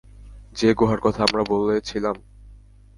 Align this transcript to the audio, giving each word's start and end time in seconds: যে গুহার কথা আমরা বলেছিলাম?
যে 0.55 0.69
গুহার 0.73 0.99
কথা 0.99 1.21
আমরা 1.23 1.43
বলেছিলাম? 1.43 2.15